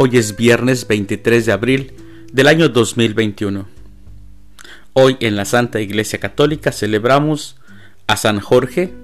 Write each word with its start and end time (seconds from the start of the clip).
Hoy 0.00 0.16
es 0.16 0.36
viernes 0.36 0.86
23 0.86 1.44
de 1.44 1.50
abril 1.50 1.92
del 2.32 2.46
año 2.46 2.68
2021. 2.68 3.66
Hoy 4.92 5.16
en 5.18 5.34
la 5.34 5.44
Santa 5.44 5.80
Iglesia 5.80 6.20
Católica 6.20 6.70
celebramos 6.70 7.56
a 8.06 8.16
San 8.16 8.38
Jorge, 8.38 8.94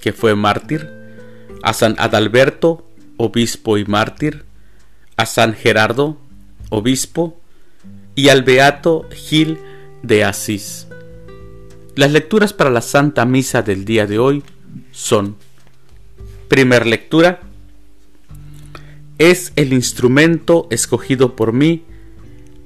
que 0.00 0.12
fue 0.12 0.34
mártir, 0.34 0.90
a 1.62 1.72
San 1.72 1.94
Adalberto, 2.00 2.84
obispo 3.16 3.78
y 3.78 3.84
mártir, 3.84 4.44
a 5.16 5.24
San 5.24 5.54
Gerardo, 5.54 6.18
obispo, 6.68 7.40
y 8.16 8.28
al 8.30 8.42
Beato 8.42 9.08
Gil 9.12 9.56
de 10.02 10.24
Asís. 10.24 10.88
Las 11.94 12.10
lecturas 12.10 12.52
para 12.52 12.70
la 12.70 12.82
Santa 12.82 13.24
Misa 13.24 13.62
del 13.62 13.84
día 13.84 14.08
de 14.08 14.18
hoy 14.18 14.42
son, 14.90 15.36
primer 16.48 16.88
lectura, 16.88 17.40
es 19.20 19.52
el 19.56 19.74
instrumento 19.74 20.66
escogido 20.70 21.36
por 21.36 21.52
mí 21.52 21.84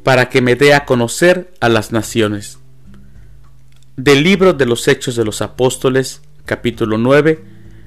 para 0.05 0.29
que 0.29 0.41
me 0.41 0.55
dé 0.55 0.73
a 0.73 0.85
conocer 0.85 1.53
a 1.61 1.69
las 1.69 1.91
naciones. 1.91 2.61
Del 3.97 4.23
libro 4.23 4.53
de 4.53 4.65
los 4.65 4.87
Hechos 4.87 5.17
de 5.17 5.25
los 5.25 5.43
Apóstoles, 5.43 6.23
capítulo 6.45 6.97
9, 6.97 7.43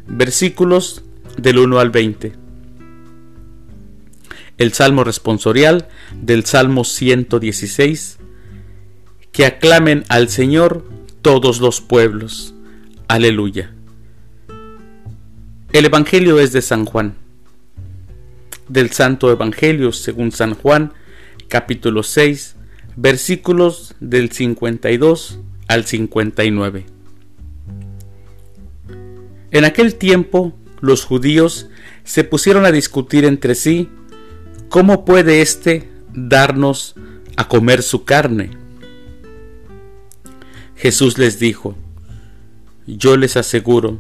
versículos 0.07 1.01
del 1.37 1.59
1 1.59 1.79
al 1.79 1.91
20. 1.91 2.33
El 4.57 4.73
Salmo 4.73 5.05
responsorial 5.05 5.87
del 6.21 6.43
Salmo 6.43 6.83
116. 6.83 8.17
Que 9.31 9.45
aclamen 9.45 10.03
al 10.09 10.27
Señor 10.27 10.83
todos 11.21 11.61
los 11.61 11.79
pueblos. 11.79 12.53
Aleluya. 13.07 13.71
El 15.71 15.85
Evangelio 15.85 16.39
es 16.39 16.51
de 16.51 16.61
San 16.61 16.83
Juan 16.83 17.15
del 18.69 18.91
Santo 18.91 19.31
Evangelio 19.31 19.91
según 19.91 20.31
San 20.31 20.53
Juan, 20.53 20.93
capítulo 21.47 22.03
6, 22.03 22.55
versículos 22.95 23.95
del 23.99 24.31
52 24.31 25.39
al 25.67 25.85
59. 25.85 26.85
En 29.51 29.65
aquel 29.65 29.95
tiempo 29.95 30.53
los 30.81 31.05
judíos 31.05 31.69
se 32.03 32.23
pusieron 32.23 32.65
a 32.65 32.71
discutir 32.71 33.25
entre 33.25 33.55
sí 33.55 33.89
cómo 34.69 35.05
puede 35.05 35.41
éste 35.41 35.89
darnos 36.13 36.95
a 37.37 37.47
comer 37.47 37.81
su 37.83 38.03
carne. 38.03 38.51
Jesús 40.75 41.17
les 41.17 41.39
dijo, 41.39 41.75
yo 42.85 43.17
les 43.17 43.35
aseguro, 43.37 43.99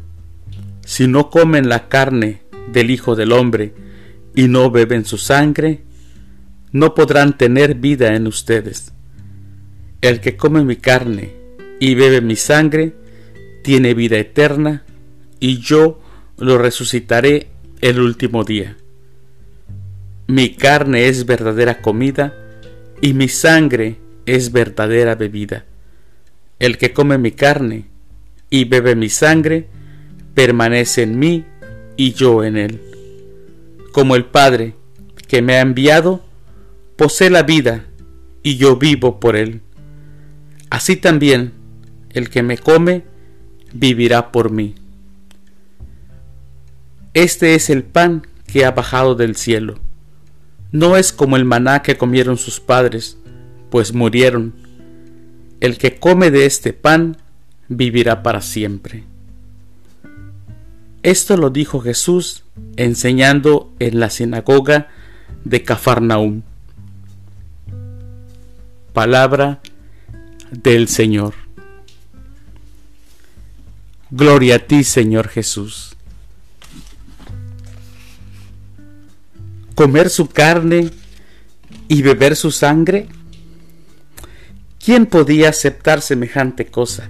si 0.85 1.07
no 1.07 1.29
comen 1.29 1.69
la 1.69 1.89
carne 1.89 2.41
del 2.71 2.91
Hijo 2.91 3.15
del 3.15 3.31
Hombre 3.31 3.73
y 4.37 4.47
no 4.47 4.69
beben 4.69 5.03
su 5.03 5.17
sangre, 5.17 5.81
no 6.71 6.93
podrán 6.93 7.39
tener 7.39 7.73
vida 7.73 8.15
en 8.15 8.27
ustedes. 8.27 8.93
El 9.99 10.19
que 10.19 10.37
come 10.37 10.63
mi 10.63 10.75
carne 10.75 11.33
y 11.79 11.95
bebe 11.95 12.21
mi 12.21 12.35
sangre, 12.35 12.93
tiene 13.63 13.95
vida 13.95 14.19
eterna, 14.19 14.83
y 15.39 15.57
yo 15.57 15.99
lo 16.37 16.59
resucitaré 16.59 17.47
el 17.81 17.99
último 17.99 18.43
día. 18.43 18.77
Mi 20.27 20.53
carne 20.53 21.07
es 21.07 21.25
verdadera 21.25 21.81
comida, 21.81 22.35
y 23.01 23.15
mi 23.15 23.29
sangre 23.29 23.95
es 24.27 24.51
verdadera 24.51 25.15
bebida. 25.15 25.65
El 26.59 26.77
que 26.77 26.93
come 26.93 27.17
mi 27.17 27.31
carne 27.31 27.85
y 28.51 28.65
bebe 28.65 28.95
mi 28.95 29.09
sangre, 29.09 29.67
permanece 30.35 31.01
en 31.01 31.17
mí 31.17 31.43
y 31.95 32.13
yo 32.13 32.43
en 32.43 32.57
él 32.57 32.86
como 33.97 34.15
el 34.15 34.25
Padre 34.25 34.75
que 35.27 35.41
me 35.41 35.55
ha 35.55 35.61
enviado, 35.61 36.23
posee 36.97 37.31
la 37.31 37.41
vida 37.41 37.87
y 38.43 38.57
yo 38.57 38.75
vivo 38.75 39.19
por 39.19 39.35
él. 39.35 39.61
Así 40.69 40.97
también 40.97 41.53
el 42.11 42.29
que 42.29 42.43
me 42.43 42.59
come 42.59 43.05
vivirá 43.73 44.31
por 44.31 44.51
mí. 44.51 44.75
Este 47.15 47.55
es 47.55 47.71
el 47.71 47.83
pan 47.83 48.27
que 48.45 48.65
ha 48.65 48.69
bajado 48.69 49.15
del 49.15 49.35
cielo. 49.35 49.79
No 50.71 50.95
es 50.95 51.11
como 51.11 51.35
el 51.35 51.45
maná 51.45 51.81
que 51.81 51.97
comieron 51.97 52.37
sus 52.37 52.59
padres, 52.59 53.17
pues 53.71 53.95
murieron. 53.95 54.53
El 55.59 55.79
que 55.79 55.97
come 55.97 56.29
de 56.29 56.45
este 56.45 56.71
pan 56.71 57.17
vivirá 57.67 58.21
para 58.21 58.41
siempre. 58.41 59.05
Esto 61.03 61.37
lo 61.37 61.49
dijo 61.49 61.79
Jesús 61.79 62.43
enseñando 62.75 63.73
en 63.79 63.99
la 63.99 64.09
sinagoga 64.09 64.89
de 65.43 65.63
Cafarnaúm. 65.63 66.41
Palabra 68.93 69.61
del 70.51 70.87
Señor. 70.87 71.33
Gloria 74.09 74.55
a 74.55 74.59
ti, 74.59 74.83
Señor 74.83 75.27
Jesús. 75.27 75.95
Comer 79.75 80.09
su 80.09 80.27
carne 80.27 80.89
y 81.87 82.01
beber 82.01 82.35
su 82.35 82.51
sangre. 82.51 83.07
¿Quién 84.83 85.05
podía 85.05 85.49
aceptar 85.49 86.01
semejante 86.01 86.65
cosa? 86.65 87.09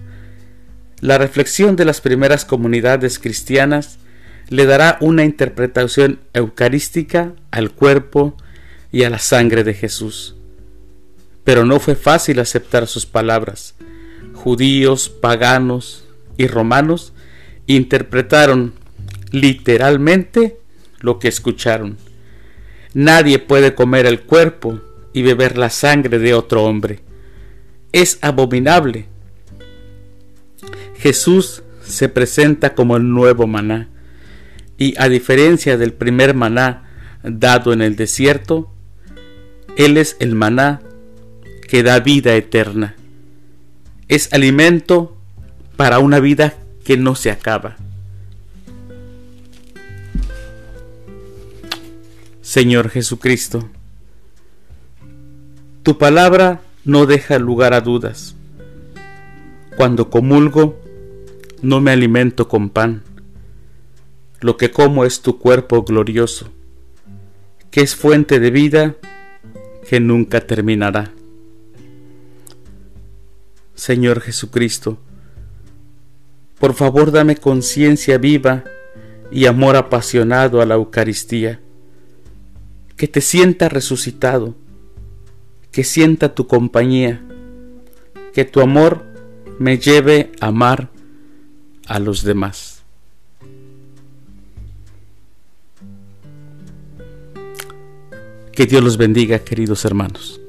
La 1.00 1.20
reflexión 1.20 1.76
de 1.76 1.86
las 1.86 2.02
primeras 2.02 2.44
comunidades 2.44 3.20
cristianas 3.20 4.00
le 4.50 4.66
dará 4.66 4.98
una 5.00 5.24
interpretación 5.26 6.20
eucarística 6.34 7.34
al 7.52 7.72
cuerpo 7.72 8.36
y 8.92 9.04
a 9.04 9.10
la 9.10 9.20
sangre 9.20 9.64
de 9.64 9.76
Jesús. 9.76 10.36
Pero 11.44 11.66
no 11.66 11.80
fue 11.80 11.96
fácil 11.96 12.40
aceptar 12.40 12.88
sus 12.88 13.06
palabras. 13.06 13.76
Judíos, 14.34 15.10
paganos 15.10 16.06
y 16.36 16.48
romanos 16.48 17.14
interpretaron 17.68 18.74
literalmente 19.32 20.58
lo 21.00 21.20
que 21.20 21.28
escucharon. 21.28 21.98
Nadie 22.96 23.38
puede 23.38 23.76
comer 23.76 24.08
el 24.08 24.22
cuerpo 24.22 24.82
y 25.14 25.22
beber 25.22 25.60
la 25.60 25.70
sangre 25.70 26.18
de 26.18 26.34
otro 26.34 26.64
hombre. 26.64 27.02
Es 27.92 28.18
abominable 28.22 29.08
Jesús 31.00 31.64
se 31.84 32.10
presenta 32.10 32.74
como 32.76 32.98
el 32.98 33.10
nuevo 33.10 33.48
maná 33.48 33.90
y 34.78 34.94
a 34.98 35.10
diferencia 35.10 35.78
del 35.78 35.94
primer 35.94 36.34
maná 36.34 36.84
dado 37.24 37.74
en 37.74 37.82
el 37.82 37.96
desierto, 37.96 38.72
Él 39.76 39.98
es 39.98 40.16
el 40.20 40.36
maná 40.36 40.82
que 41.68 41.84
da 41.84 42.00
vida 42.00 42.36
eterna. 42.36 42.96
Es 44.08 44.32
alimento 44.34 45.18
para 45.76 46.00
una 46.00 46.20
vida 46.20 46.54
que 46.84 46.98
no 46.98 47.16
se 47.16 47.32
acaba. 47.32 47.76
Señor 52.42 52.90
Jesucristo, 52.90 53.70
tu 55.84 55.98
palabra 55.98 56.62
no 56.86 57.06
deja 57.06 57.38
lugar 57.40 57.74
a 57.74 57.82
dudas. 57.82 58.36
Cuando 59.76 60.10
comulgo, 60.10 60.80
no 61.62 61.82
me 61.82 61.92
alimento 61.92 62.48
con 62.48 62.70
pan. 62.70 63.04
Lo 64.40 64.58
que 64.58 64.72
como 64.72 65.06
es 65.06 65.22
tu 65.22 65.40
cuerpo 65.40 65.84
glorioso, 65.84 66.50
que 67.72 67.82
es 67.82 67.96
fuente 67.96 68.40
de 68.40 68.52
vida 68.52 68.96
que 69.88 70.00
nunca 70.00 70.42
terminará. 70.42 71.12
Señor 73.74 74.22
Jesucristo, 74.22 75.00
por 76.60 76.74
favor 76.74 77.12
dame 77.12 77.36
conciencia 77.36 78.18
viva 78.18 78.64
y 79.32 79.46
amor 79.46 79.76
apasionado 79.76 80.62
a 80.62 80.66
la 80.66 80.76
Eucaristía, 80.76 81.60
que 82.96 83.08
te 83.08 83.22
sienta 83.22 83.70
resucitado, 83.70 84.56
que 85.72 85.84
sienta 85.84 86.34
tu 86.34 86.48
compañía, 86.48 87.22
que 88.34 88.46
tu 88.46 88.62
amor 88.62 89.04
me 89.60 89.78
lleve 89.78 90.32
a 90.40 90.48
amar 90.48 90.90
a 91.88 92.00
los 92.00 92.24
demás. 92.24 92.84
Que 98.52 98.66
Dios 98.66 98.84
los 98.84 98.98
bendiga, 98.98 99.40
queridos 99.40 99.86
hermanos. 99.86 100.42